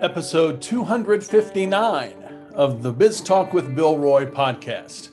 [0.00, 2.12] Episode 259
[2.54, 5.08] of the Biz Talk with Bill Roy podcast.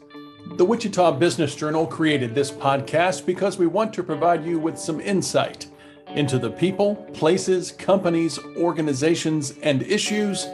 [0.55, 5.01] The Wichita Business Journal created this podcast because we want to provide you with some
[5.01, 5.67] insight
[6.09, 10.45] into the people, places, companies, organizations, and issues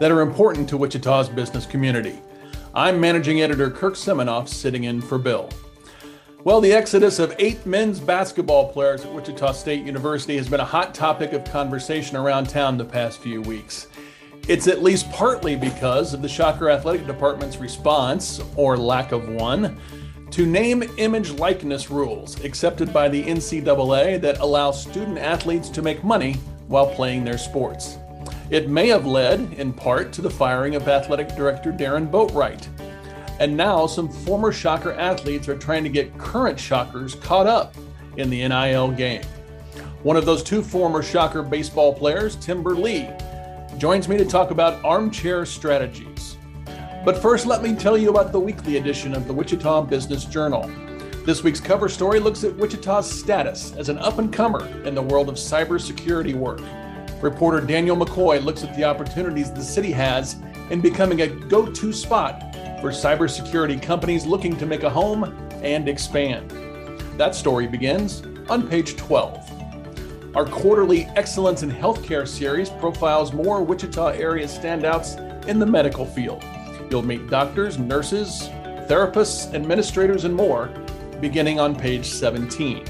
[0.00, 2.18] that are important to Wichita's business community.
[2.74, 5.48] I'm managing editor Kirk Seminoff sitting in for Bill.
[6.44, 10.64] Well, the exodus of eight men's basketball players at Wichita State University has been a
[10.64, 13.86] hot topic of conversation around town the past few weeks.
[14.46, 19.80] It's at least partly because of the Shocker Athletic Department's response, or lack of one,
[20.32, 26.04] to name, image, likeness rules accepted by the NCAA that allow student athletes to make
[26.04, 26.34] money
[26.68, 27.96] while playing their sports.
[28.50, 32.68] It may have led, in part, to the firing of athletic director Darron Boatright.
[33.40, 37.74] And now some former Shocker athletes are trying to get current Shockers caught up
[38.16, 39.22] in the NIL game.
[40.02, 43.08] One of those two former Shocker baseball players, Timber Lee,
[43.78, 46.36] joins me to talk about armchair strategies.
[47.04, 50.70] But first, let me tell you about the weekly edition of the Wichita Business Journal.
[51.24, 55.02] This week's cover story looks at Wichita's status as an up and comer in the
[55.02, 56.60] world of cybersecurity work.
[57.20, 60.36] Reporter Daniel McCoy looks at the opportunities the city has
[60.70, 62.53] in becoming a go to spot
[62.84, 65.24] for cybersecurity companies looking to make a home
[65.62, 66.50] and expand.
[67.16, 70.36] That story begins on page 12.
[70.36, 75.18] Our quarterly Excellence in Healthcare series profiles more Wichita area standouts
[75.48, 76.44] in the medical field.
[76.90, 78.50] You'll meet doctors, nurses,
[78.86, 80.66] therapists, administrators, and more
[81.22, 82.86] beginning on page 17.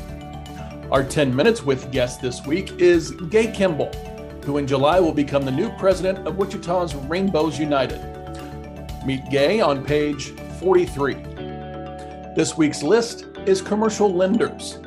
[0.91, 3.93] Our 10 Minutes with guest this week is Gay Kimball,
[4.43, 8.14] who in July will become the new president of Wichita's Rainbows United.
[9.05, 11.13] Meet Gay on page 43.
[12.35, 14.79] This week's list is commercial lenders.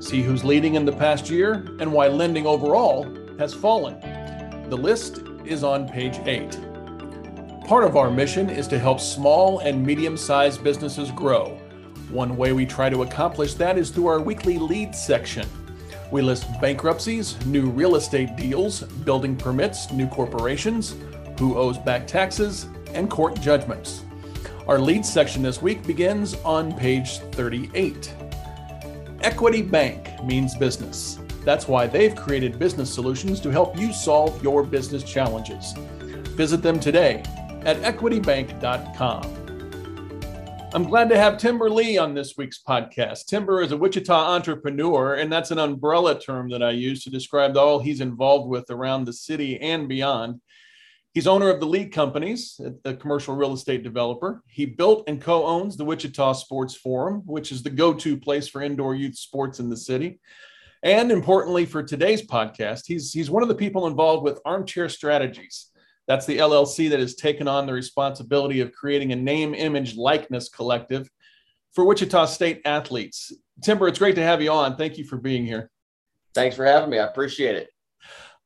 [0.00, 3.04] See who's leading in the past year and why lending overall
[3.38, 4.00] has fallen.
[4.70, 6.58] The list is on page 8.
[7.66, 11.58] Part of our mission is to help small and medium sized businesses grow.
[12.08, 15.46] One way we try to accomplish that is through our weekly leads section.
[16.10, 20.96] We list bankruptcies, new real estate deals, building permits, new corporations,
[21.38, 24.02] who owes back taxes, and court judgments.
[24.66, 28.12] Our lead section this week begins on page 38.
[29.20, 31.20] Equity Bank means business.
[31.44, 35.72] That's why they've created business solutions to help you solve your business challenges.
[36.34, 37.22] Visit them today
[37.64, 39.46] at equitybank.com.
[40.74, 43.26] I'm glad to have Timber Lee on this week's podcast.
[43.26, 47.56] Timber is a Wichita entrepreneur, and that's an umbrella term that I use to describe
[47.56, 50.40] all he's involved with around the city and beyond.
[51.16, 54.42] He's owner of the Lee Companies, a commercial real estate developer.
[54.48, 58.48] He built and co owns the Wichita Sports Forum, which is the go to place
[58.48, 60.20] for indoor youth sports in the city.
[60.82, 65.70] And importantly, for today's podcast, he's, he's one of the people involved with Armchair Strategies
[66.06, 70.50] that's the LLC that has taken on the responsibility of creating a name, image, likeness
[70.50, 71.08] collective
[71.72, 73.32] for Wichita State athletes.
[73.62, 74.76] Timber, it's great to have you on.
[74.76, 75.70] Thank you for being here.
[76.34, 76.98] Thanks for having me.
[76.98, 77.70] I appreciate it.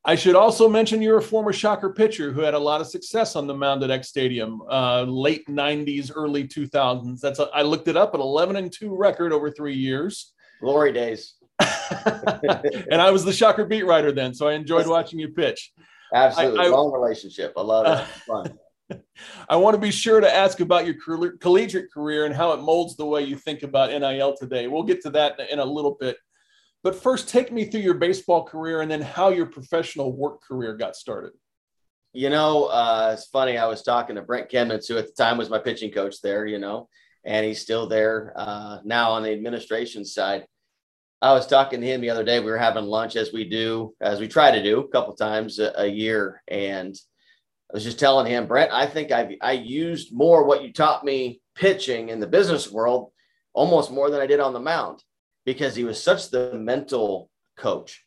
[0.03, 3.35] I should also mention you're a former Shocker pitcher who had a lot of success
[3.35, 7.19] on the mound at Eck Stadium, uh, late 90s, early 2000s.
[7.19, 10.33] That's a, I looked it up, an 11 and 2 record over three years.
[10.59, 11.35] Glory days.
[11.59, 15.71] and I was the Shocker beat writer then, so I enjoyed watching you pitch.
[16.13, 16.59] Absolutely.
[16.59, 17.53] I, I, Long relationship.
[17.55, 18.07] I love it.
[18.27, 18.57] Fun.
[19.47, 20.95] I want to be sure to ask about your
[21.39, 24.67] collegiate career and how it molds the way you think about NIL today.
[24.67, 26.17] We'll get to that in a little bit.
[26.83, 30.75] But first, take me through your baseball career and then how your professional work career
[30.75, 31.33] got started.
[32.13, 33.57] You know, uh, it's funny.
[33.57, 36.45] I was talking to Brent Kemnitz, who at the time was my pitching coach there,
[36.45, 36.89] you know,
[37.23, 40.45] and he's still there uh, now on the administration side.
[41.21, 42.39] I was talking to him the other day.
[42.39, 45.59] We were having lunch as we do, as we try to do a couple times
[45.59, 46.41] a, a year.
[46.47, 46.95] And
[47.71, 51.05] I was just telling him, Brent, I think I've I used more what you taught
[51.05, 53.11] me pitching in the business world,
[53.53, 55.03] almost more than I did on the mound,
[55.45, 58.05] because he was such the mental coach.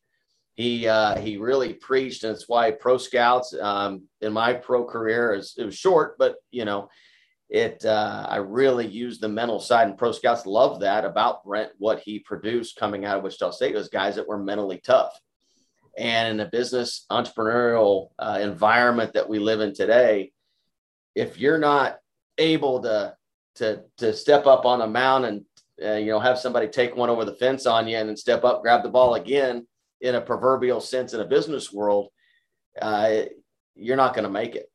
[0.55, 5.35] He uh, he really preached, and it's why pro scouts um, in my pro career
[5.35, 6.89] is it was short, but you know
[7.51, 11.73] it uh, I really used the mental side, and pro scouts love that about Brent.
[11.79, 15.19] What he produced coming out of Wichita State was guys that were mentally tough.
[15.97, 20.33] And in the business entrepreneurial uh, environment that we live in today,
[21.15, 21.99] if you're not
[22.39, 23.15] able to
[23.57, 25.45] to to step up on a mound and
[25.83, 28.45] uh, you know have somebody take one over the fence on you and then step
[28.45, 29.67] up, grab the ball again
[30.01, 32.09] in a proverbial sense in a business world,
[32.83, 33.23] uh,
[33.75, 34.67] you're not going to make it.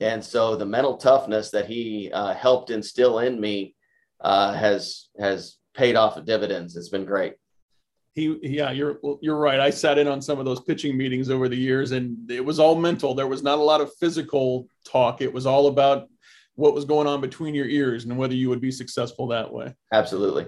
[0.00, 3.74] And so the mental toughness that he uh, helped instill in me
[4.20, 6.76] uh, has has paid off dividends.
[6.76, 7.34] It's been great.
[8.14, 11.48] he yeah you're you're right i sat in on some of those pitching meetings over
[11.48, 15.20] the years and it was all mental there was not a lot of physical talk
[15.20, 16.08] it was all about
[16.56, 19.74] what was going on between your ears and whether you would be successful that way.
[19.92, 20.46] Absolutely.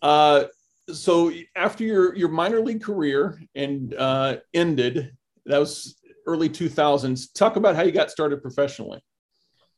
[0.00, 0.44] Uh,
[0.92, 5.12] so after your your minor league career and uh, ended
[5.46, 9.02] that was early 2000s talk about how you got started professionally.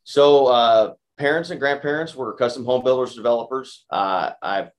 [0.05, 3.87] So uh, parents and grandparents were custom home builders developers.
[3.90, 4.70] Uh, i've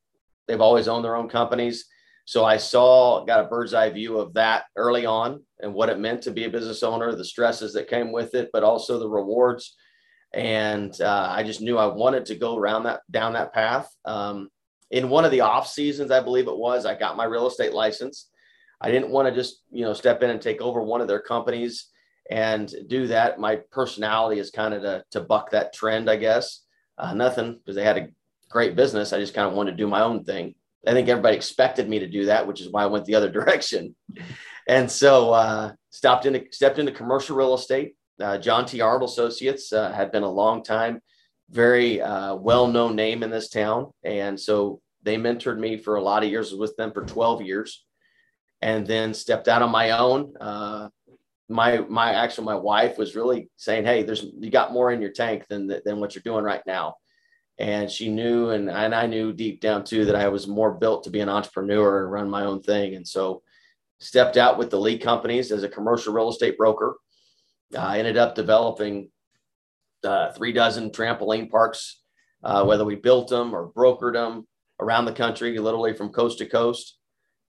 [0.47, 1.85] they've always owned their own companies.
[2.25, 5.99] So I saw, got a bird's eye view of that early on and what it
[5.99, 9.09] meant to be a business owner, the stresses that came with it, but also the
[9.09, 9.75] rewards.
[10.33, 13.93] And uh, I just knew I wanted to go around that down that path.
[14.05, 14.49] Um,
[14.89, 17.73] in one of the off seasons, I believe it was, I got my real estate
[17.73, 18.29] license.
[18.79, 21.21] I didn't want to just you know step in and take over one of their
[21.21, 21.87] companies
[22.29, 23.39] and do that.
[23.39, 26.61] My personality is kind of to, to buck that trend, I guess.
[26.97, 28.07] Uh, nothing because they had a
[28.49, 29.13] great business.
[29.13, 30.55] I just kind of wanted to do my own thing.
[30.85, 33.29] I think everybody expected me to do that, which is why I went the other
[33.31, 33.95] direction.
[34.67, 37.95] And so uh, stopped into stepped into commercial real estate.
[38.21, 38.81] Uh, John T.
[38.81, 41.01] Arnold Associates uh, had been a long time,
[41.49, 46.03] very uh, well known name in this town, and so they mentored me for a
[46.03, 46.53] lot of years.
[46.53, 47.83] with them for 12 years,
[48.61, 50.33] and then stepped out on my own.
[50.39, 50.89] Uh,
[51.49, 55.11] my my actually my wife was really saying, "Hey, there's you got more in your
[55.11, 56.95] tank than than what you're doing right now."
[57.57, 61.03] and she knew and, and i knew deep down too that i was more built
[61.03, 63.43] to be an entrepreneur and run my own thing and so
[64.01, 66.95] stepped out with the Lee companies as a commercial real estate broker
[67.77, 69.09] i ended up developing
[70.03, 72.01] uh, three dozen trampoline parks
[72.43, 74.47] uh, whether we built them or brokered them
[74.79, 76.97] around the country literally from coast to coast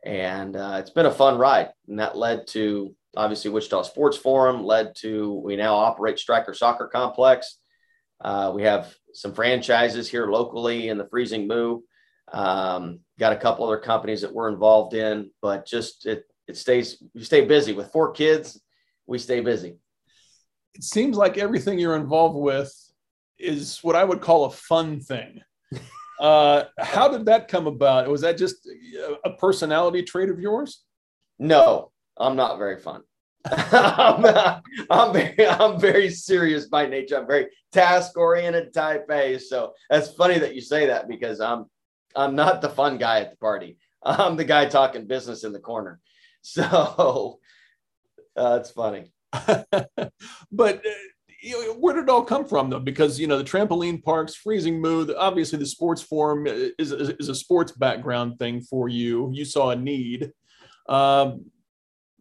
[0.04, 4.62] and uh, it's been a fun ride and that led to obviously wichita sports forum
[4.64, 7.58] led to we now operate Stryker soccer complex
[8.22, 11.80] uh, we have some franchises here locally in the Freezing Moo.
[12.32, 17.02] Um, got a couple other companies that we're involved in, but just it it stays
[17.14, 18.60] you stay busy with four kids.
[19.06, 19.78] We stay busy.
[20.74, 22.72] It seems like everything you're involved with
[23.38, 25.40] is what I would call a fun thing.
[26.20, 28.08] Uh, how did that come about?
[28.08, 28.69] Was that just
[29.24, 30.84] a personality trait of yours?
[31.40, 33.02] No, I'm not very fun.
[33.44, 34.24] I'm,
[34.88, 37.19] I'm, very, I'm very serious by nature.
[37.19, 39.38] I'm very task oriented type A.
[39.38, 41.66] So that's funny that you say that because I'm,
[42.14, 43.78] I'm not the fun guy at the party.
[44.04, 46.00] I'm the guy talking business in the corner.
[46.44, 47.38] So
[48.36, 49.12] uh, it's funny.
[50.52, 50.90] but uh,
[51.43, 52.79] you know, where did it all come from though?
[52.79, 55.12] Because you know the trampoline parks, Freezing Moo.
[55.14, 59.31] Obviously, the sports forum is, is, is a sports background thing for you.
[59.32, 60.31] You saw a need.
[60.88, 61.46] Um,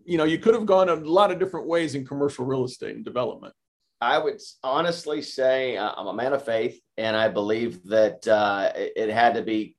[0.04, 2.96] you know, you could have gone a lot of different ways in commercial real estate
[2.96, 3.54] and development.
[4.02, 8.72] I would honestly say uh, I'm a man of faith, and I believe that uh,
[8.76, 9.76] it, had to be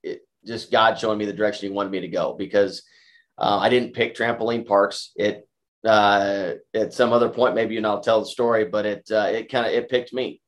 [0.46, 2.84] just God showing me the direction He wanted me to go because
[3.38, 5.10] uh, I didn't pick trampoline parks.
[5.16, 5.48] It
[5.86, 9.28] uh, at some other point, maybe you know, I'll tell the story, but it uh,
[9.30, 10.40] it kind of it picked me,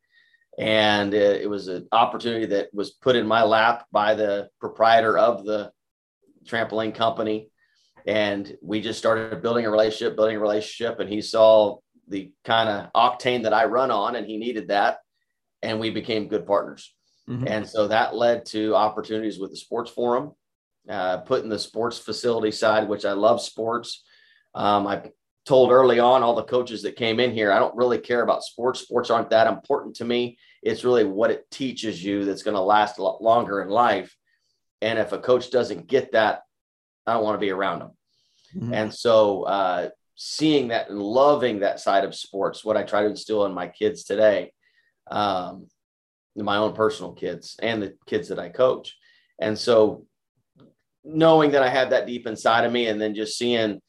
[0.59, 5.19] and it, it was an opportunity that was put in my lap by the proprietor
[5.19, 5.73] of the
[6.47, 7.49] trampoline company
[8.07, 11.01] and we just started building a relationship, building a relationship.
[11.01, 11.79] And he saw
[12.09, 14.99] the kind of octane that I run on, and he needed that.
[15.63, 16.95] And we became good partners.
[17.29, 17.47] Mm-hmm.
[17.47, 20.33] And so that led to opportunities with the sports forum,
[20.89, 24.05] uh, putting the sports facility side, which I love sports.
[24.55, 25.11] Um, I
[25.45, 28.45] told early on all the coaches that came in here, I don't really care about
[28.45, 28.81] sports.
[28.81, 30.39] Sports aren't that important to me.
[30.63, 34.17] It's really what it teaches you that's going to last a lot longer in life.
[34.81, 36.43] And if a coach doesn't get that,
[37.07, 37.91] I don't want to be around them.
[38.57, 38.75] Mm-hmm.
[38.75, 43.09] And so, uh, seeing that and loving that side of sports, what I try to
[43.09, 44.53] instill in my kids today,
[45.11, 45.67] um,
[46.37, 48.97] my own personal kids and the kids that I coach.
[49.39, 50.07] And so,
[51.03, 53.81] knowing that I have that deep inside of me, and then just seeing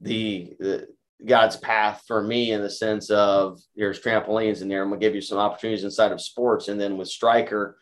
[0.00, 0.88] the, the
[1.24, 4.82] God's path for me in the sense of there's trampolines in there.
[4.82, 7.78] I'm gonna give you some opportunities inside of sports, and then with Stryker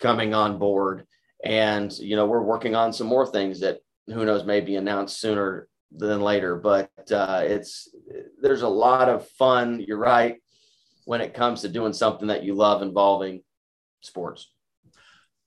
[0.00, 1.06] coming on board,
[1.44, 5.20] and you know we're working on some more things that who knows may be announced
[5.20, 6.56] sooner than later.
[6.56, 7.88] But uh, it's
[8.40, 9.84] there's a lot of fun.
[9.86, 10.40] You're right
[11.04, 13.42] when it comes to doing something that you love involving
[14.00, 14.50] sports.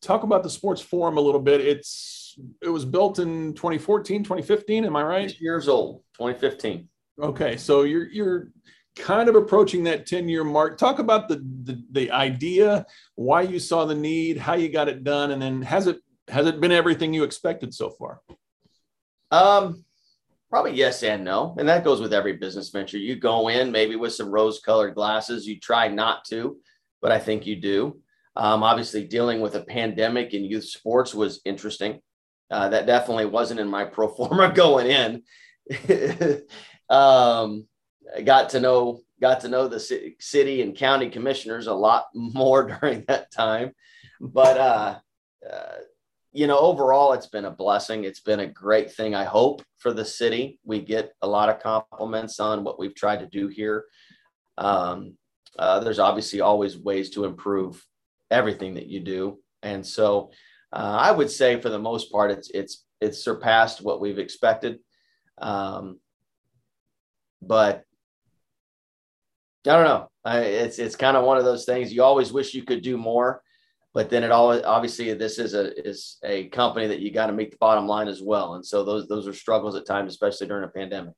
[0.02, 1.62] Talk about the sports forum a little bit.
[1.62, 4.86] It's it was built in 2014, 2015.
[4.86, 5.30] Am I right?
[5.30, 6.88] Six years old, 2015.
[7.22, 8.50] Okay, so you're you're
[8.96, 10.78] kind of approaching that 10 year mark.
[10.78, 15.04] Talk about the, the the idea, why you saw the need, how you got it
[15.04, 18.22] done, and then has it has it been everything you expected so far?
[19.32, 19.84] Um,
[20.50, 21.56] probably yes and no.
[21.58, 22.98] And that goes with every business venture.
[22.98, 25.48] You go in maybe with some rose colored glasses.
[25.48, 26.58] You try not to,
[27.02, 28.00] but I think you do.
[28.36, 32.02] Um, obviously, dealing with a pandemic in youth sports was interesting.
[32.52, 35.24] Uh, that definitely wasn't in my pro forma going in.
[36.90, 37.68] um,
[38.24, 43.04] got to know got to know the city and county commissioners a lot more during
[43.08, 43.72] that time,
[44.20, 45.00] but uh,
[45.52, 45.76] uh,
[46.36, 48.04] you know, overall, it's been a blessing.
[48.04, 49.16] It's been a great thing.
[49.16, 50.60] I hope for the city.
[50.66, 53.86] We get a lot of compliments on what we've tried to do here.
[54.58, 55.14] Um,
[55.58, 57.82] uh, there's obviously always ways to improve
[58.30, 60.32] everything that you do, and so
[60.74, 64.80] uh, I would say for the most part, it's it's it's surpassed what we've expected.
[65.38, 66.00] Um,
[67.46, 67.84] but
[69.68, 70.10] I don't know.
[70.24, 71.94] I, it's it's kind of one of those things.
[71.94, 73.42] You always wish you could do more
[73.96, 77.34] but then it always obviously this is a is a company that you got to
[77.34, 80.46] meet the bottom line as well and so those those are struggles at times especially
[80.46, 81.14] during a pandemic.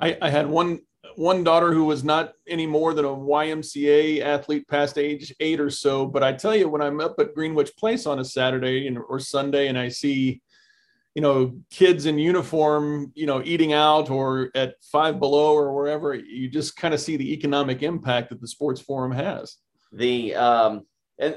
[0.00, 0.80] I, I had one
[1.14, 5.70] one daughter who was not any more than a ymca athlete past age eight or
[5.70, 8.98] so but i tell you when i'm up at greenwich place on a saturday and,
[8.98, 10.42] or sunday and i see
[11.14, 16.14] you know kids in uniform you know eating out or at five below or wherever
[16.14, 19.56] you just kind of see the economic impact that the sports forum has
[19.92, 20.86] the um
[21.18, 21.36] and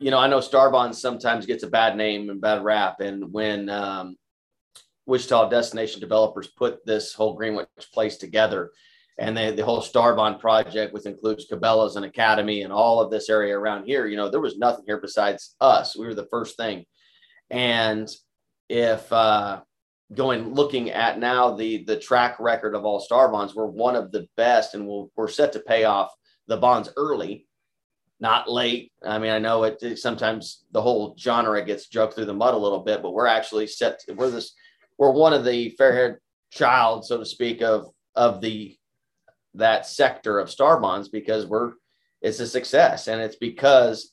[0.00, 3.00] you know, I know Starbonds sometimes gets a bad name and bad rap.
[3.00, 4.16] And when um,
[5.06, 8.70] Wichita Destination Developers put this whole Greenwich place together,
[9.18, 13.28] and they, the whole Starbond project, which includes Cabela's and Academy and all of this
[13.28, 15.94] area around here, you know, there was nothing here besides us.
[15.94, 16.86] We were the first thing.
[17.50, 18.08] And
[18.70, 19.60] if uh,
[20.14, 24.12] going looking at now the the track record of all star bonds, we're one of
[24.12, 26.10] the best, and we'll, we're set to pay off
[26.46, 27.46] the bonds early
[28.20, 28.92] not late.
[29.04, 32.58] I mean, I know it, sometimes the whole genre gets drugged through the mud a
[32.58, 34.00] little bit, but we're actually set.
[34.00, 34.52] To, we're this.
[34.98, 36.20] We're one of the fair-haired
[36.52, 38.76] child, so to speak, of of the
[39.54, 41.72] that sector of star bonds because we're
[42.22, 44.12] it's a success, and it's because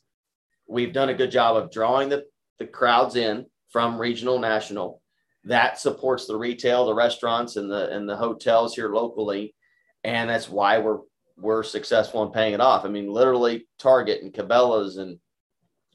[0.67, 2.23] we've done a good job of drawing the
[2.59, 5.01] the crowds in from regional, national.
[5.43, 9.55] That supports the retail, the restaurants, and the and the hotels here locally,
[10.03, 10.99] and that's why we're
[11.37, 12.83] we're successful in paying it off.
[12.83, 15.19] I mean, literally Target and Cabela's and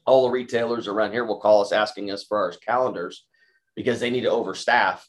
[0.05, 3.25] all the retailers around here will call us asking us for our calendars
[3.75, 5.01] because they need to overstaff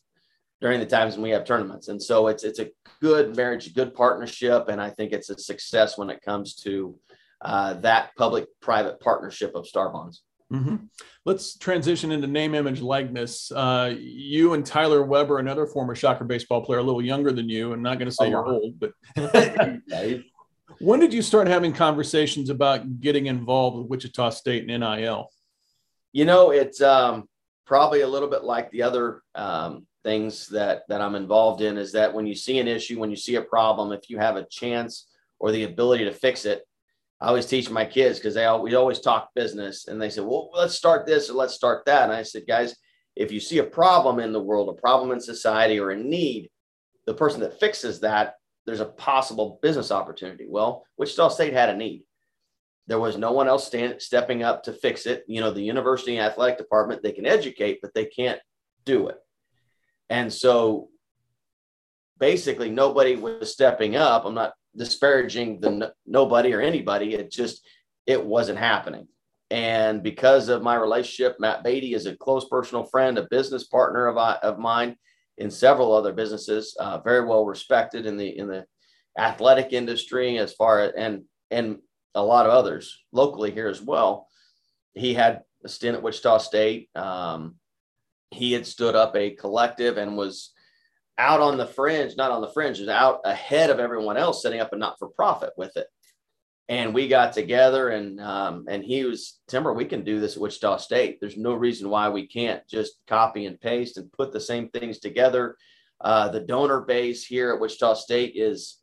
[0.60, 1.88] during the times when we have tournaments.
[1.88, 5.96] And so it's it's a good marriage, good partnership, and I think it's a success
[5.98, 6.98] when it comes to
[7.40, 10.18] uh, that public-private partnership of Starbonds.
[10.54, 10.76] Mm-hmm.
[11.24, 13.50] Let's transition into name, image, likeness.
[13.50, 17.72] Uh, you and Tyler Weber, another former Shocker baseball player, a little younger than you.
[17.72, 18.92] I'm not going to say oh, you're old, but
[20.78, 25.30] when did you start having conversations about getting involved with Wichita State and NIL?
[26.12, 27.28] You know, it's um,
[27.66, 31.78] probably a little bit like the other um, things that that I'm involved in.
[31.78, 34.36] Is that when you see an issue, when you see a problem, if you have
[34.36, 35.08] a chance
[35.40, 36.62] or the ability to fix it,
[37.20, 40.24] I always teach my kids because they all, we always talk business and they said,
[40.24, 42.04] well, let's start this or let's start that.
[42.04, 42.74] And I said, guys,
[43.16, 46.50] if you see a problem in the world, a problem in society or a need,
[47.06, 48.34] the person that fixes that,
[48.66, 50.46] there's a possible business opportunity.
[50.48, 52.04] Well, Wichita State had a need.
[52.86, 55.24] There was no one else stand, stepping up to fix it.
[55.26, 58.40] You know, the university athletic department, they can educate, but they can't
[58.84, 59.16] do it.
[60.10, 60.88] And so
[62.18, 64.24] basically nobody was stepping up.
[64.24, 67.14] I'm not disparaging the nobody or anybody.
[67.14, 67.66] It just
[68.06, 69.08] it wasn't happening.
[69.50, 74.08] And because of my relationship, Matt Beatty is a close personal friend, a business partner
[74.08, 74.96] of, of mine
[75.38, 78.64] in several other businesses, uh, very well respected in the in the
[79.18, 81.78] athletic industry as far as and and
[82.14, 84.28] a lot of others locally here as well.
[84.94, 86.88] He had a stint at Wichita State.
[86.94, 87.56] Um,
[88.30, 90.52] he had stood up a collective and was
[91.18, 94.60] out on the fringe, not on the fringe, is out ahead of everyone else setting
[94.60, 95.86] up a not for profit with it.
[96.68, 100.42] And we got together and um, and he was Timber, we can do this at
[100.42, 101.18] Wichita State.
[101.20, 104.98] There's no reason why we can't just copy and paste and put the same things
[104.98, 105.56] together.
[106.00, 108.78] Uh, the donor base here at Wichita State is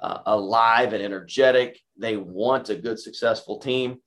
[0.00, 1.80] uh, alive and energetic.
[1.96, 3.98] They want a good, successful team.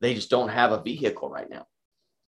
[0.00, 1.66] They just don't have a vehicle right now.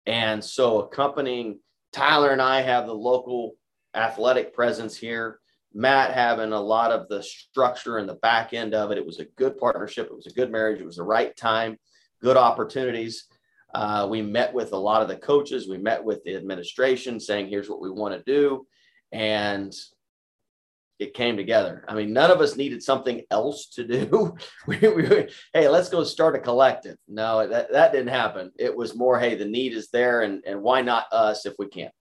[0.06, 1.60] And so accompanying
[1.94, 3.56] Tyler and I have the local
[3.98, 5.40] athletic presence here.
[5.74, 8.98] Matt having a lot of the structure and the back end of it.
[8.98, 10.08] It was a good partnership.
[10.08, 10.80] It was a good marriage.
[10.80, 11.78] It was the right time,
[12.22, 13.26] good opportunities.
[13.74, 15.68] Uh, we met with a lot of the coaches.
[15.68, 18.66] We met with the administration saying, here's what we want to do.
[19.12, 19.76] And
[21.00, 21.86] it came together.
[21.88, 24.36] I mean, none of us needed something else to do.
[24.68, 26.98] we, we, hey, let's go start a collective.
[27.08, 28.52] No, that, that didn't happen.
[28.58, 31.68] It was more, hey, the need is there, and, and why not us if we
[31.68, 31.92] can?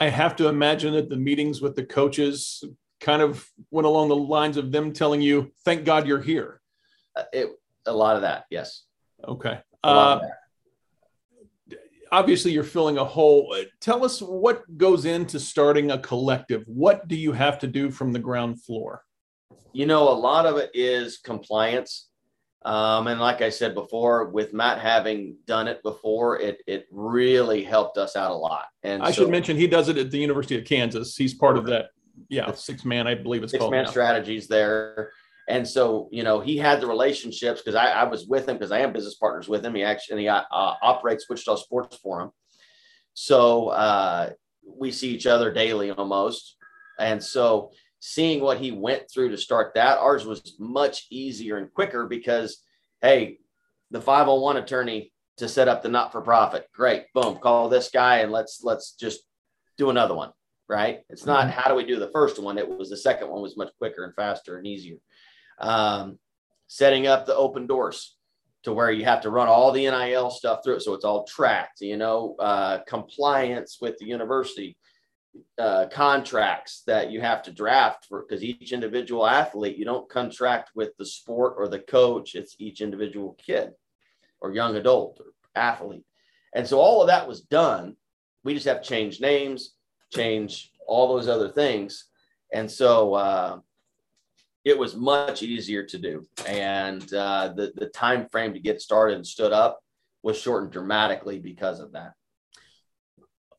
[0.00, 2.64] I have to imagine that the meetings with the coaches
[3.00, 6.60] kind of went along the lines of them telling you, "Thank God you're here."
[7.14, 7.50] Uh, it
[7.86, 8.84] a lot of that, yes.
[9.26, 9.60] Okay.
[9.82, 10.20] Uh,
[12.12, 13.56] obviously you're filling a hole.
[13.80, 16.64] Tell us what goes into starting a collective.
[16.66, 19.04] What do you have to do from the ground floor?
[19.72, 22.09] You know, a lot of it is compliance.
[22.62, 27.64] Um, and like I said before, with Matt having done it before, it it really
[27.64, 28.66] helped us out a lot.
[28.82, 31.16] And I so, should mention he does it at the University of Kansas.
[31.16, 31.86] He's part of that,
[32.28, 35.12] yeah, six man, I believe it's six called man strategies there.
[35.48, 38.70] And so, you know, he had the relationships because I, I, was with him because
[38.70, 39.74] I am business partners with him.
[39.74, 42.30] He actually he, uh, operates Wichita Sports Forum.
[43.14, 44.30] So uh,
[44.64, 46.56] we see each other daily almost.
[47.00, 51.72] And so seeing what he went through to start that, ours was much easier and
[51.72, 52.62] quicker because,
[53.00, 53.38] hey,
[53.90, 56.66] the 501 attorney to set up the not for profit.
[56.74, 57.04] Great.
[57.14, 57.36] Boom.
[57.36, 59.20] Call this guy and let's let's just
[59.78, 60.32] do another one.
[60.68, 61.00] Right.
[61.08, 61.58] It's not mm-hmm.
[61.58, 62.58] how do we do the first one?
[62.58, 64.98] It was the second one was much quicker and faster and easier
[65.60, 66.18] um,
[66.66, 68.16] setting up the open doors
[68.62, 70.82] to where you have to run all the NIL stuff through it.
[70.82, 74.76] So it's all tracked, you know, uh, compliance with the university,
[75.58, 80.70] uh, contracts that you have to draft for because each individual athlete, you don't contract
[80.74, 83.72] with the sport or the coach, it's each individual kid
[84.40, 86.04] or young adult or athlete.
[86.54, 87.96] And so all of that was done.
[88.42, 89.74] We just have to change names,
[90.12, 92.06] change all those other things.
[92.52, 93.58] And so, uh,
[94.64, 99.16] it was much easier to do, and uh, the the time frame to get started
[99.16, 99.80] and stood up
[100.22, 102.12] was shortened dramatically because of that.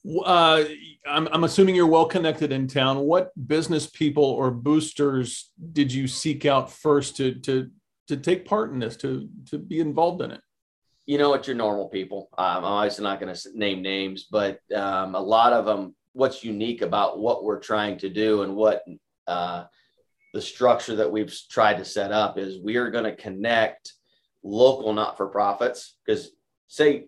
[0.03, 0.63] Uh,
[1.05, 2.99] I'm, I'm assuming you're well connected in town.
[2.99, 7.69] What business people or boosters did you seek out first to to
[8.07, 10.41] to take part in this, to to be involved in it?
[11.05, 12.29] You know, it's your normal people.
[12.37, 15.95] Um, I'm obviously not going to name names, but um, a lot of them.
[16.13, 18.83] What's unique about what we're trying to do and what
[19.27, 19.63] uh,
[20.33, 23.93] the structure that we've tried to set up is we are going to connect
[24.43, 26.31] local not-for-profits because
[26.67, 27.05] say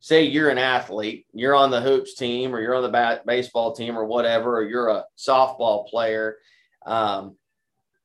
[0.00, 3.74] say you're an athlete you're on the hoops team or you're on the bat, baseball
[3.74, 6.36] team or whatever or you're a softball player
[6.86, 7.36] um,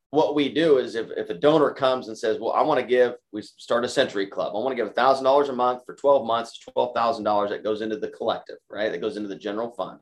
[0.10, 2.86] what we do is if, if a donor comes and says well i want to
[2.86, 4.54] give we start a century club.
[4.56, 8.10] I want to give $1000 a month for 12 months $12000 that goes into the
[8.10, 8.92] collective right?
[8.92, 10.00] That goes into the general fund.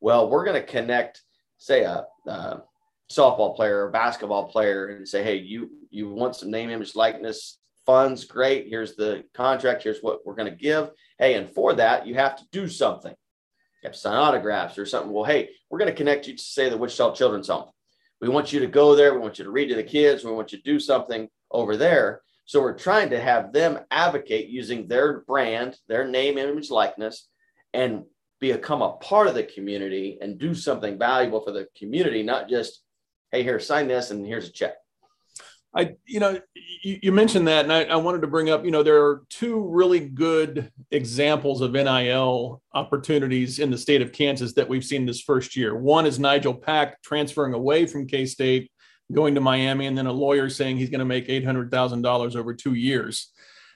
[0.00, 1.22] Well we're going to connect
[1.58, 2.62] say a, a
[3.10, 7.58] softball player or basketball player and say, hey, you you want some name, image, likeness
[7.86, 8.24] funds?
[8.24, 8.68] Great.
[8.68, 9.82] Here's the contract.
[9.82, 10.90] Here's what we're going to give.
[11.18, 13.12] Hey, and for that, you have to do something.
[13.12, 15.12] You have to sign autographs or something.
[15.12, 17.70] Well, hey, we're going to connect you to say the Wichita Children's Home.
[18.20, 19.12] We want you to go there.
[19.12, 20.24] We want you to read to the kids.
[20.24, 22.22] We want you to do something over there.
[22.46, 27.28] So we're trying to have them advocate using their brand, their name, image, likeness,
[27.72, 28.04] and
[28.40, 32.82] become a part of the community and do something valuable for the community, not just
[33.34, 34.76] hey, here, sign this, and here's a check.
[35.76, 38.70] I, you know, you, you mentioned that, and I, I, wanted to bring up, you
[38.70, 44.52] know, there are two really good examples of NIL opportunities in the state of Kansas
[44.54, 45.76] that we've seen this first year.
[45.76, 48.70] One is Nigel Pack transferring away from K State,
[49.12, 52.02] going to Miami, and then a lawyer saying he's going to make eight hundred thousand
[52.02, 53.32] dollars over two years.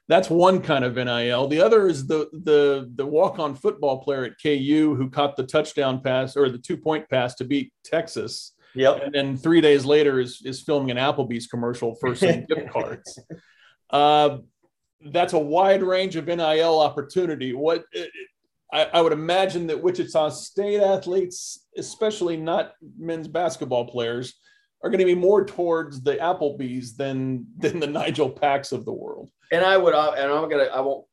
[0.07, 1.49] That's one kind of NIL.
[1.49, 5.47] The other is the the the walk on football player at KU who caught the
[5.47, 9.03] touchdown pass or the two point pass to beat Texas Yep.
[9.03, 13.19] And then three days later is is filming an Applebee's commercial for some gift cards.
[13.91, 14.39] Uh,
[15.05, 17.53] that's a wide range of NIL opportunity.
[17.53, 17.85] What
[18.73, 24.35] I, I, would imagine that Wichita State athletes, especially not men's basketball players,
[24.83, 28.93] are going to be more towards the Applebee's than than the Nigel Packs of the
[28.93, 29.31] world.
[29.51, 31.05] And I would, uh, and I'm gonna, I won't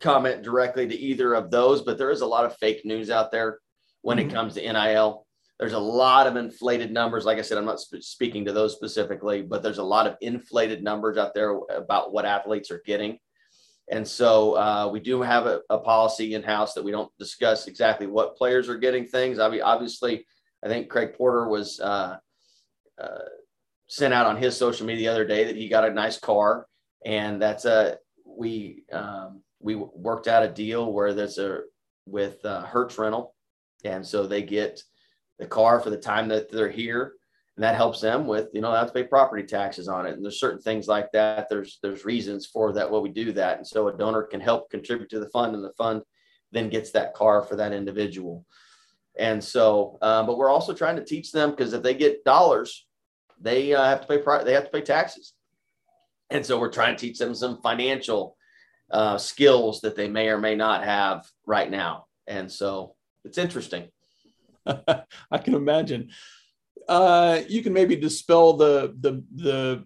[0.00, 3.30] comment directly to either of those, but there is a lot of fake news out
[3.30, 3.58] there
[4.00, 4.30] when mm-hmm.
[4.30, 5.26] it comes to NIL.
[5.60, 7.26] There's a lot of inflated numbers.
[7.26, 10.16] Like I said, I'm not sp- speaking to those specifically, but there's a lot of
[10.22, 13.18] inflated numbers out there about what athletes are getting.
[13.90, 17.66] And so uh, we do have a, a policy in house that we don't discuss
[17.66, 19.38] exactly what players are getting things.
[19.38, 20.24] I mean, obviously,
[20.64, 22.16] I think Craig Porter was uh,
[22.98, 23.18] uh,
[23.86, 26.66] sent out on his social media the other day that he got a nice car,
[27.04, 31.62] and that's a we um, we worked out a deal where there's a
[32.06, 33.34] with uh, Hertz Rental,
[33.84, 34.82] and so they get
[35.40, 37.14] the car for the time that they're here.
[37.56, 40.14] And that helps them with you know they have to pay property taxes on it.
[40.14, 41.48] And there's certain things like that.
[41.48, 43.58] There's there's reasons for that what we do that.
[43.58, 46.02] And so a donor can help contribute to the fund and the fund
[46.52, 48.46] then gets that car for that individual.
[49.18, 52.86] And so um, but we're also trying to teach them because if they get dollars
[53.40, 55.34] they uh, have to pay they have to pay taxes.
[56.30, 58.36] And so we're trying to teach them some financial
[58.90, 62.06] uh, skills that they may or may not have right now.
[62.26, 63.88] And so it's interesting
[65.30, 66.10] I can imagine.
[66.88, 69.84] Uh, you can maybe dispel the the the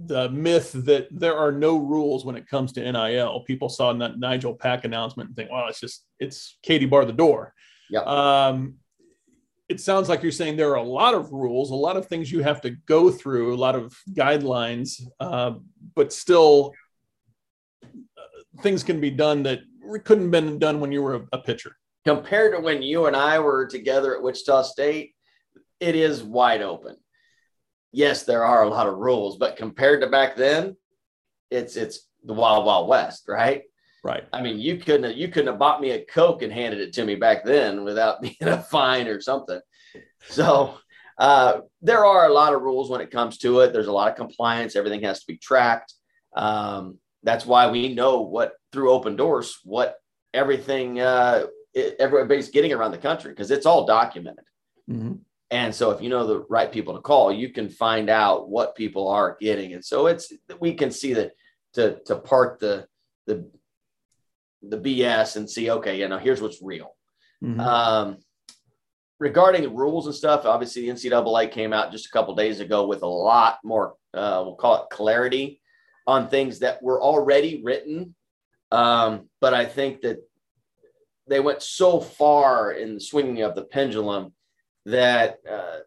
[0.00, 3.40] the myth that there are no rules when it comes to NIL.
[3.40, 7.12] People saw that Nigel Pack announcement and think, well, it's just it's Katie bar the
[7.12, 7.54] door.
[7.90, 8.00] Yeah.
[8.00, 8.74] Um,
[9.68, 12.30] it sounds like you're saying there are a lot of rules, a lot of things
[12.30, 15.52] you have to go through, a lot of guidelines, uh,
[15.94, 16.72] but still
[17.82, 19.60] uh, things can be done that
[20.04, 21.76] couldn't have been done when you were a, a pitcher.
[22.04, 25.14] Compared to when you and I were together at Wichita State,
[25.80, 26.96] it is wide open.
[27.92, 30.76] Yes, there are a lot of rules, but compared to back then,
[31.50, 33.62] it's it's the wild wild west, right?
[34.02, 34.24] Right.
[34.32, 36.92] I mean, you couldn't have, you couldn't have bought me a Coke and handed it
[36.94, 39.60] to me back then without being a fine or something.
[40.28, 40.74] So
[41.18, 43.72] uh, there are a lot of rules when it comes to it.
[43.72, 44.76] There's a lot of compliance.
[44.76, 45.94] Everything has to be tracked.
[46.36, 49.96] Um, that's why we know what through open doors what
[50.34, 54.44] everything uh, it, everybody's getting around the country because it's all documented.
[54.90, 55.14] Mm-hmm.
[55.50, 58.74] And so if you know the right people to call, you can find out what
[58.74, 59.74] people are getting.
[59.74, 61.32] And so it's we can see that
[61.74, 62.86] to to part the
[63.26, 63.48] the
[64.62, 66.96] the BS and see, okay, you know, here's what's real.
[67.42, 67.60] Mm-hmm.
[67.60, 68.18] Um,
[69.18, 73.02] regarding rules and stuff, obviously the NCAA came out just a couple days ago with
[73.02, 75.60] a lot more, uh, we'll call it clarity
[76.06, 78.14] on things that were already written.
[78.72, 80.18] Um, but I think that
[81.26, 84.32] they went so far in the swinging of the pendulum
[84.86, 85.78] that uh,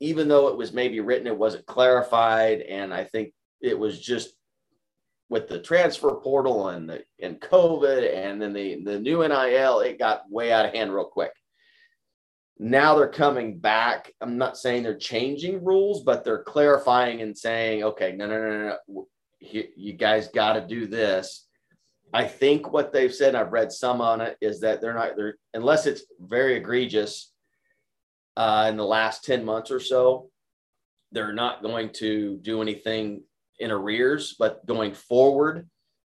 [0.00, 2.60] even though it was maybe written, it wasn't clarified.
[2.62, 4.34] And I think it was just
[5.28, 9.98] with the transfer portal and the and COVID and then the the new NIL, it
[9.98, 11.32] got way out of hand real quick.
[12.58, 14.12] Now they're coming back.
[14.20, 18.78] I'm not saying they're changing rules, but they're clarifying and saying, okay, no, no, no,
[18.88, 19.06] no,
[19.40, 21.46] you, you guys got to do this.
[22.12, 25.16] I think what they've said, and I've read some on it, is that they're not
[25.16, 27.32] they're unless it's very egregious
[28.36, 30.30] uh, in the last 10 months or so,
[31.12, 33.22] they're not going to do anything
[33.58, 35.68] in arrears, but going forward,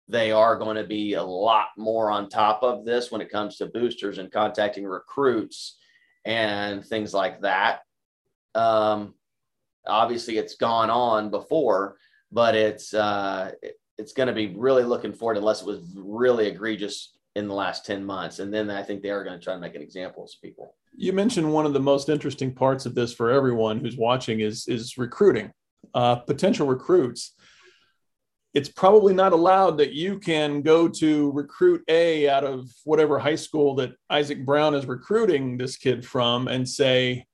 [0.08, 3.56] they are going to be a lot more on top of this when it comes
[3.56, 5.76] to boosters and contacting recruits
[6.24, 7.80] and things like that.
[8.54, 9.14] Um,
[9.86, 11.96] obviously, it's gone on before,
[12.32, 13.52] but it's uh,
[14.00, 17.86] it's going to be really looking forward unless it was really egregious in the last
[17.86, 18.38] 10 months.
[18.40, 20.74] And then I think they are going to try to make an example of people.
[20.96, 24.66] You mentioned one of the most interesting parts of this for everyone who's watching is
[24.66, 25.52] is recruiting,
[25.94, 27.34] uh, potential recruits
[28.52, 33.36] it's probably not allowed that you can go to recruit A out of whatever high
[33.36, 37.26] school that Isaac Brown is recruiting this kid from and say,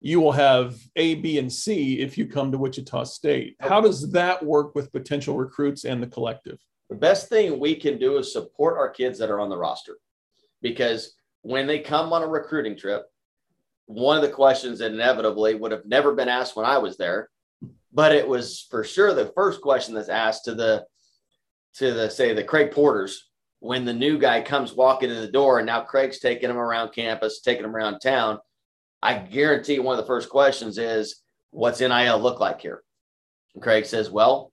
[0.00, 3.56] you will have A, B, and C if you come to Wichita State.
[3.60, 6.58] How does that work with potential recruits and the collective?
[6.88, 9.98] The best thing we can do is support our kids that are on the roster
[10.62, 13.04] because when they come on a recruiting trip,
[13.86, 17.28] one of the questions that inevitably would have never been asked when I was there
[17.92, 20.84] but it was for sure the first question that's asked to the
[21.74, 23.28] to the say the Craig Porters
[23.60, 26.92] when the new guy comes walking in the door and now Craig's taking him around
[26.92, 28.38] campus, taking him around town.
[29.02, 32.82] I guarantee one of the first questions is, "What's NIL look like here?"
[33.54, 34.52] And Craig says, "Well,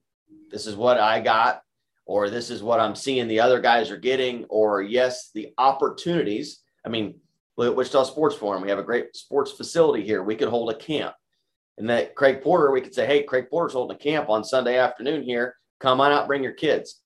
[0.49, 1.61] this is what I got."
[2.05, 6.61] Or this is what I'm seeing the other guys are getting, or yes, the opportunities.
[6.85, 7.19] I mean,
[7.57, 8.61] look at Wichita Sports Forum.
[8.61, 10.23] We have a great sports facility here.
[10.23, 11.15] We could hold a camp
[11.77, 14.77] and that Craig Porter, we could say, hey, Craig Porter's holding a camp on Sunday
[14.77, 15.55] afternoon here.
[15.79, 17.01] Come on out, bring your kids.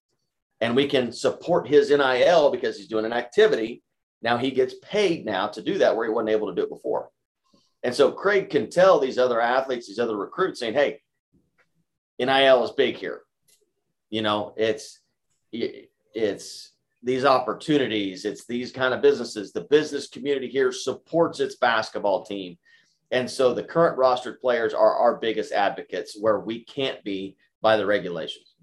[0.62, 3.84] And we can support his NIL because he's doing an activity.
[4.22, 6.70] Now he gets paid now to do that where he wasn't able to do it
[6.70, 7.10] before.
[7.84, 11.02] And so Craig can tell these other athletes, these other recruits saying, hey,
[12.20, 13.22] NIL is big here.
[14.10, 15.00] You know, it's
[15.52, 16.72] it's
[17.04, 19.52] these opportunities, it's these kind of businesses.
[19.52, 22.58] The business community here supports its basketball team.
[23.10, 27.76] And so the current rostered players are our biggest advocates where we can't be by
[27.78, 28.56] the regulations.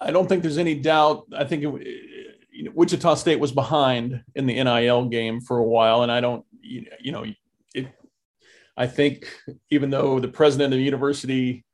[0.00, 1.26] I don't think there's any doubt.
[1.36, 5.64] I think uh, it, know, Wichita State was behind in the NIL game for a
[5.64, 6.02] while.
[6.02, 7.24] And I don't, you know,
[8.76, 9.32] I think
[9.70, 11.64] even though the president of the university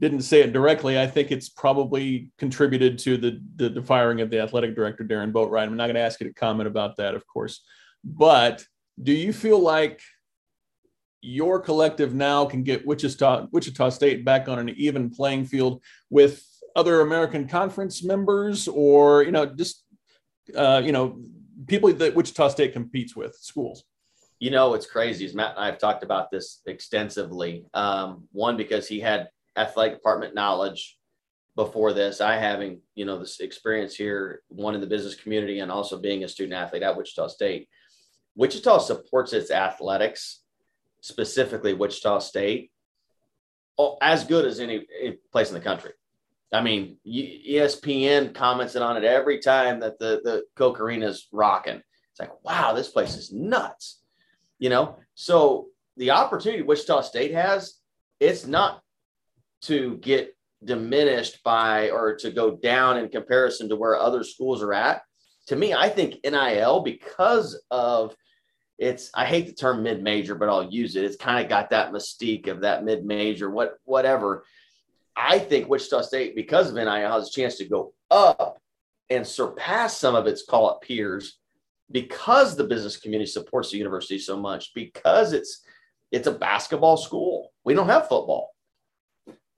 [0.00, 4.30] didn't say it directly, I think it's probably contributed to the, the, the firing of
[4.30, 5.64] the athletic director, Darron Boatright.
[5.66, 7.62] I'm not going to ask you to comment about that, of course.
[8.02, 8.64] But
[9.02, 10.00] do you feel like–
[11.22, 16.42] your collective now can get Wichita, Wichita State back on an even playing field with
[16.74, 19.84] other American Conference members, or you know, just
[20.56, 21.20] uh, you know,
[21.66, 23.84] people that Wichita State competes with, schools.
[24.40, 27.66] You know, what's crazy is Matt and I have talked about this extensively.
[27.74, 30.98] Um, one because he had athletic department knowledge
[31.56, 32.20] before this.
[32.20, 36.24] I having you know this experience here, one in the business community, and also being
[36.24, 37.68] a student athlete at Wichita State.
[38.34, 40.40] Wichita supports its athletics
[41.02, 42.70] specifically Wichita State,
[44.00, 44.86] as good as any,
[45.32, 45.92] place in the country.
[46.52, 50.20] I mean, ESPN commented on it every time that the
[50.58, 51.80] the Arena is rocking.
[52.10, 53.99] It's like, wow, this place is nuts.
[54.60, 57.74] You know, so the opportunity Wichita State has,
[58.20, 58.82] it's not
[59.62, 64.74] to get diminished by or to go down in comparison to where other schools are
[64.74, 65.02] at.
[65.48, 68.14] To me, I think NIL because of
[68.78, 71.04] it's I hate the term mid major, but I'll use it.
[71.04, 74.44] It's kind of got that mystique of that mid major, what whatever.
[75.16, 78.58] I think Wichita State, because of NIL, has a chance to go up
[79.10, 81.39] and surpass some of its call it peers
[81.90, 85.64] because the business community supports the university so much, because it's
[86.12, 87.52] it's a basketball school.
[87.64, 88.50] We don't have football.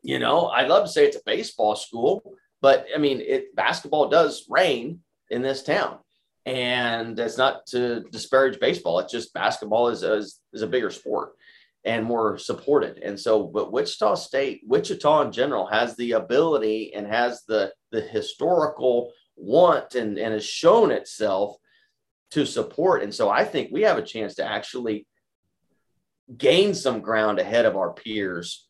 [0.03, 2.23] You know, I'd love to say it's a baseball school,
[2.61, 5.99] but I mean, it basketball does reign in this town.
[6.45, 8.99] And it's not to disparage baseball.
[8.99, 11.35] It's just basketball is, is, is a bigger sport
[11.85, 12.99] and more supported.
[12.99, 18.01] And so, but Wichita State, Wichita in general has the ability and has the, the
[18.01, 21.57] historical want and, and has shown itself
[22.33, 23.03] to support.
[23.03, 25.07] And so I think we have a chance to actually
[26.37, 28.67] gain some ground ahead of our peers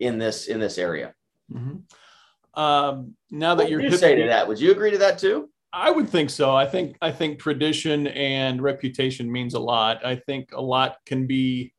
[0.00, 1.14] in this in this area.
[1.52, 2.60] Mm-hmm.
[2.60, 5.48] Um, now that what you're you say to that, would you agree to that too?
[5.72, 6.54] I would think so.
[6.54, 10.04] I think I think tradition and reputation means a lot.
[10.04, 11.72] I think a lot can be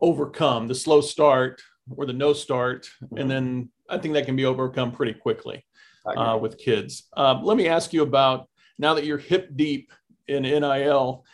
[0.00, 0.68] overcome.
[0.68, 1.62] The slow start
[1.96, 3.18] or the no start, mm-hmm.
[3.18, 5.64] and then I think that can be overcome pretty quickly
[6.04, 7.08] uh, with kids.
[7.16, 9.92] Uh, let me ask you about now that you're hip deep
[10.28, 11.24] in NIL.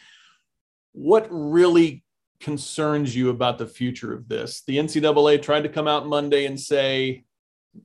[0.92, 2.04] What really
[2.40, 4.62] concerns you about the future of this?
[4.66, 7.24] The NCAA tried to come out Monday and say,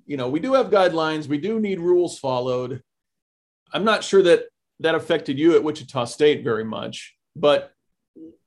[0.05, 2.83] you know, we do have guidelines, we do need rules followed.
[3.73, 4.43] I'm not sure that
[4.79, 7.71] that affected you at Wichita State very much, but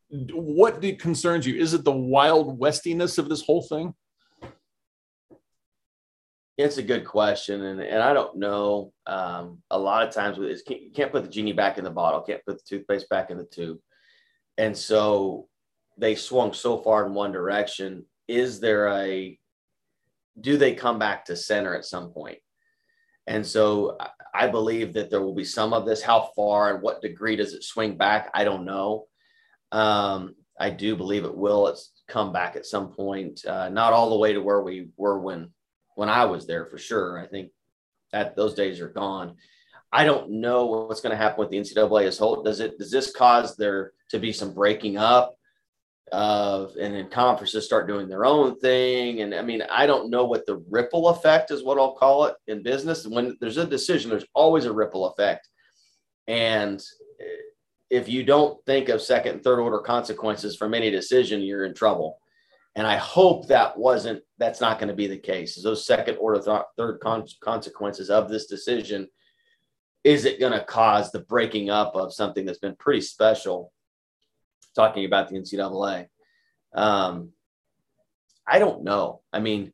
[0.08, 1.54] what concerns you?
[1.56, 3.94] Is it the wild westiness of this whole thing?
[6.58, 8.92] It's a good question, and, and I don't know.
[9.06, 12.20] Um, a lot of times, with you can't put the genie back in the bottle,
[12.20, 13.78] can't put the toothpaste back in the tube,
[14.58, 15.48] and so
[15.96, 18.04] they swung so far in one direction.
[18.28, 19.38] Is there a
[20.40, 22.38] do they come back to center at some point?
[23.26, 23.98] And so
[24.34, 26.02] I believe that there will be some of this.
[26.02, 28.30] How far and what degree does it swing back?
[28.34, 29.06] I don't know.
[29.70, 31.68] Um, I do believe it will.
[31.68, 35.18] It's come back at some point, uh, not all the way to where we were
[35.18, 35.50] when
[35.94, 37.18] when I was there for sure.
[37.18, 37.50] I think
[38.12, 39.36] that those days are gone.
[39.92, 42.42] I don't know what's going to happen with the NCAA as whole.
[42.42, 45.34] Does it does this cause there to be some breaking up?
[46.12, 49.22] of and then conferences start doing their own thing.
[49.22, 52.36] And I mean, I don't know what the ripple effect is what I'll call it
[52.46, 53.06] in business.
[53.06, 55.48] When there's a decision, there's always a ripple effect.
[56.28, 56.82] And
[57.90, 61.74] if you don't think of second and third order consequences from any decision, you're in
[61.74, 62.18] trouble.
[62.74, 65.56] And I hope that wasn't, that's not going to be the case.
[65.56, 69.08] Is Those second order, th- third con- consequences of this decision,
[70.04, 73.72] is it going to cause the breaking up of something that's been pretty special
[74.74, 76.06] talking about the NCAA.
[76.74, 77.30] Um,
[78.46, 79.20] I don't know.
[79.32, 79.72] I mean,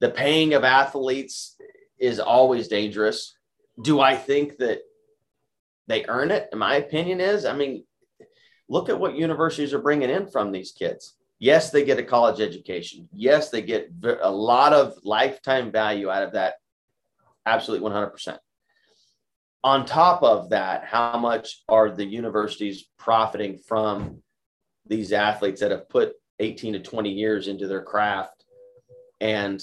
[0.00, 1.56] the paying of athletes
[1.98, 3.34] is always dangerous.
[3.82, 4.80] Do I think that
[5.86, 6.48] they earn it?
[6.54, 7.84] My opinion, is I mean,
[8.68, 11.14] look at what universities are bringing in from these kids.
[11.40, 13.08] Yes, they get a college education.
[13.14, 16.54] Yes, they get a lot of lifetime value out of that.
[17.46, 18.38] Absolutely 100%.
[19.64, 24.22] On top of that, how much are the universities profiting from
[24.86, 28.44] these athletes that have put 18 to 20 years into their craft
[29.20, 29.62] and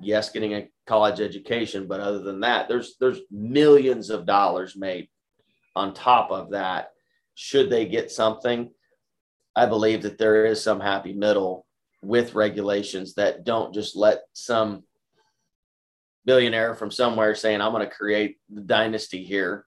[0.00, 5.08] yes getting a college education but other than that there's there's millions of dollars made
[5.74, 6.90] on top of that
[7.34, 8.70] should they get something
[9.56, 11.66] i believe that there is some happy middle
[12.02, 14.82] with regulations that don't just let some
[16.24, 19.66] billionaire from somewhere saying i'm going to create the dynasty here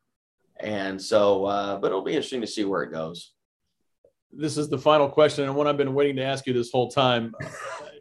[0.60, 3.36] and so uh, but it'll be interesting to see where it goes
[4.38, 6.90] this is the final question and one I've been waiting to ask you this whole
[6.90, 7.34] time.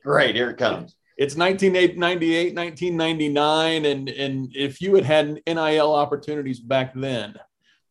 [0.05, 0.97] Great, here it comes.
[1.17, 7.37] It's 1998, 1999, and and if you had had NIL opportunities back then,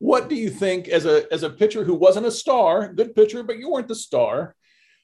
[0.03, 3.41] what do you think as a as a pitcher who wasn't a star, good pitcher,
[3.41, 4.53] but you weren't the star?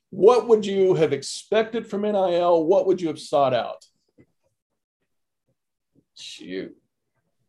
[0.10, 2.66] What would you have expected from NIL?
[2.66, 3.86] What would you have sought out?
[6.18, 6.76] Shoot.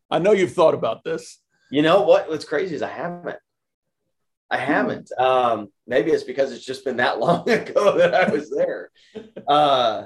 [0.08, 1.40] I know you've thought about this.
[1.72, 2.28] You know what?
[2.28, 3.40] What's crazy is I haven't.
[4.48, 5.10] I haven't.
[5.18, 8.92] Um, maybe it's because it's just been that long ago that I was there.
[9.48, 10.04] Uh,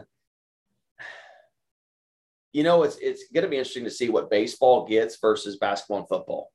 [2.55, 5.99] you know, it's it's going to be interesting to see what baseball gets versus basketball
[5.99, 6.51] and football.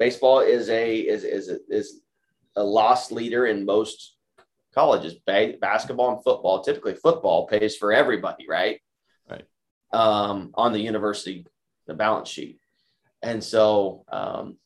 [0.00, 2.00] Baseball is a is is is
[2.56, 4.16] a lost leader in most
[4.74, 5.14] colleges.
[5.26, 6.62] ba- basketball and football.
[6.62, 8.80] Typically, football pays for everybody, right?
[9.28, 9.44] Right.
[9.92, 11.46] Um, on the university,
[11.86, 12.58] the balance sheet.
[13.22, 14.56] And so, um,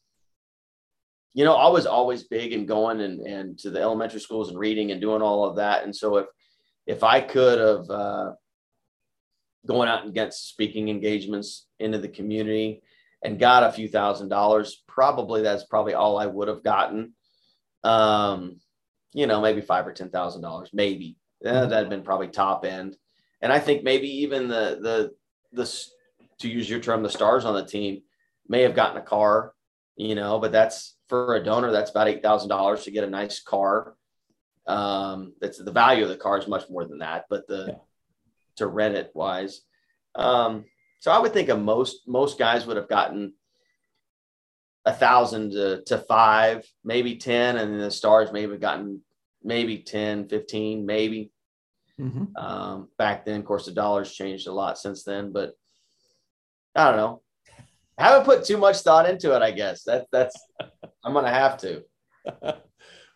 [1.33, 4.59] you know, I was always big and going and, and to the elementary schools and
[4.59, 5.83] reading and doing all of that.
[5.83, 6.27] And so if,
[6.87, 8.33] if I could have, uh,
[9.67, 12.83] going out and get speaking engagements into the community
[13.25, 17.15] and got a few thousand dollars, probably that's probably all I would have gotten.
[17.83, 18.61] Um,
[19.15, 22.97] you know, maybe five or ten thousand dollars, maybe uh, that'd been probably top end.
[23.41, 24.79] And I think maybe even the
[25.53, 25.85] the the
[26.41, 28.03] to use your term, the stars on the team
[28.49, 29.55] may have gotten a car,
[29.97, 33.11] you know, but that's for a donor, that's about eight thousand dollars to get a
[33.11, 33.95] nice car.
[34.67, 37.75] Um, that's the value of the car is much more than that, but the yeah.
[38.57, 39.63] to rent it wise.
[40.15, 40.65] Um,
[41.01, 43.35] so I would think of most most guys would have gotten
[44.87, 47.57] a thousand to, to five, maybe 10.
[47.57, 49.01] And then the stars maybe have gotten
[49.43, 51.31] maybe 10, 15, maybe.
[52.01, 52.37] Mm-hmm.
[52.37, 55.53] Um, back then, of course, the dollars changed a lot since then, but
[56.75, 57.23] I don't know.
[57.97, 59.85] I haven't put too much thought into it, I guess.
[59.85, 60.37] That that's
[61.05, 61.85] I'm gonna have to.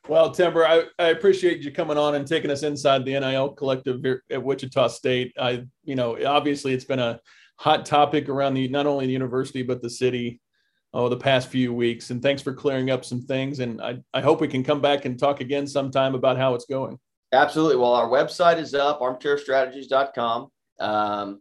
[0.09, 4.05] well, Timber, I, I appreciate you coming on and taking us inside the NIL collective
[4.31, 5.35] at Wichita State.
[5.37, 7.19] I, you know, obviously it's been a
[7.59, 10.41] hot topic around the not only the university but the city
[10.95, 12.11] oh the past few weeks.
[12.11, 13.61] And thanks for clearing up some things.
[13.61, 16.67] And I, I hope we can come back and talk again sometime about how it's
[16.67, 16.99] going.
[17.33, 17.77] Absolutely.
[17.77, 20.49] Well, our website is up, armchairstrategies.com.
[20.81, 21.41] Um,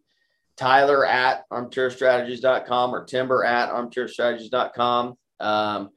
[0.57, 5.15] Tyler at armchairstrategies.com or Timber at armchairstrategies.com.
[5.39, 5.89] Um,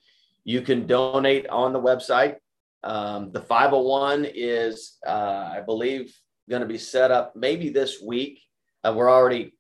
[0.45, 2.37] you can donate on the website.
[2.85, 6.15] Um, the 501 is, uh, I believe,
[6.49, 8.41] going to be set up maybe this week.
[8.85, 9.55] Uh, we're already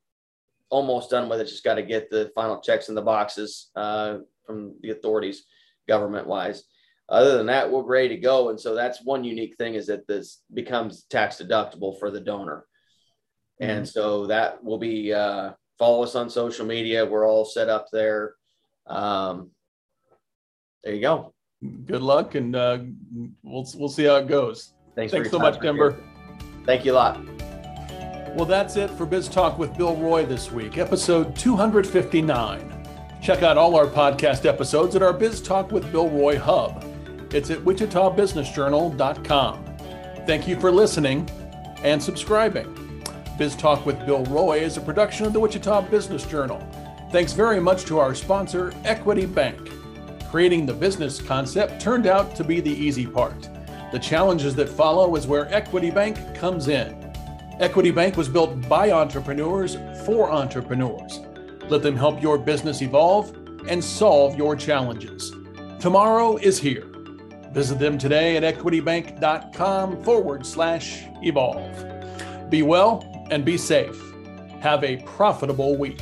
[0.70, 1.48] almost done with it.
[1.48, 5.44] Just got to get the final checks in the boxes uh, from the authorities,
[5.88, 6.64] government wise.
[7.08, 8.50] Other than that, we're ready to go.
[8.50, 12.64] And so that's one unique thing is that this becomes tax deductible for the donor.
[13.60, 13.70] Mm-hmm.
[13.70, 17.04] And so that will be uh, follow us on social media.
[17.04, 18.34] We're all set up there.
[18.86, 19.50] Um,
[20.84, 21.34] there you go.
[21.84, 22.78] Good luck, and uh,
[23.42, 24.72] we'll we'll see how it goes.
[24.94, 26.02] Thanks, Thanks so much, Timber.
[26.64, 27.39] Thank you a lot.
[28.34, 32.86] Well, that's it for Biz Talk with Bill Roy this week, episode 259.
[33.20, 36.84] Check out all our podcast episodes at our Biz Talk with Bill Roy hub.
[37.34, 39.64] It's at wichitabusinessjournal.com.
[40.26, 41.28] Thank you for listening
[41.82, 43.02] and subscribing.
[43.36, 46.64] Biz Talk with Bill Roy is a production of the Wichita Business Journal.
[47.10, 49.72] Thanks very much to our sponsor, Equity Bank.
[50.30, 53.48] Creating the business concept turned out to be the easy part.
[53.90, 56.99] The challenges that follow is where Equity Bank comes in.
[57.60, 61.20] Equity Bank was built by entrepreneurs for entrepreneurs.
[61.68, 63.36] Let them help your business evolve
[63.68, 65.30] and solve your challenges.
[65.78, 66.86] Tomorrow is here.
[67.52, 72.48] Visit them today at equitybank.com forward slash evolve.
[72.48, 74.00] Be well and be safe.
[74.60, 76.00] Have a profitable week.